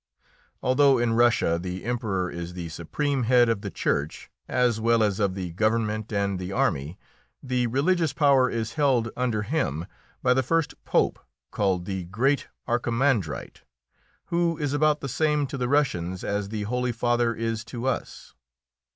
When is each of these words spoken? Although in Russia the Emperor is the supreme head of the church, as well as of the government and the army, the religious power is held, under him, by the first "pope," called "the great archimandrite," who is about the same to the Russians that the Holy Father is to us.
Although 0.63 0.97
in 0.97 1.13
Russia 1.13 1.59
the 1.61 1.85
Emperor 1.85 2.31
is 2.31 2.55
the 2.55 2.69
supreme 2.69 3.21
head 3.25 3.49
of 3.49 3.61
the 3.61 3.69
church, 3.69 4.31
as 4.49 4.81
well 4.81 5.03
as 5.03 5.19
of 5.19 5.35
the 5.35 5.51
government 5.51 6.11
and 6.11 6.39
the 6.39 6.51
army, 6.51 6.97
the 7.43 7.67
religious 7.67 8.11
power 8.11 8.49
is 8.49 8.73
held, 8.73 9.11
under 9.15 9.43
him, 9.43 9.85
by 10.23 10.33
the 10.33 10.41
first 10.41 10.73
"pope," 10.85 11.19
called 11.51 11.85
"the 11.85 12.05
great 12.05 12.47
archimandrite," 12.67 13.61
who 14.33 14.57
is 14.57 14.73
about 14.73 15.01
the 15.01 15.07
same 15.07 15.45
to 15.45 15.55
the 15.55 15.69
Russians 15.69 16.21
that 16.21 16.49
the 16.49 16.63
Holy 16.63 16.91
Father 16.91 17.35
is 17.35 17.63
to 17.65 17.85
us. 17.85 18.33